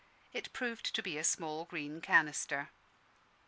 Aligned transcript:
It 0.33 0.51
proved 0.51 0.95
to 0.95 1.03
be 1.03 1.19
a 1.19 1.23
small 1.23 1.65
green 1.65 2.01
canister. 2.01 2.71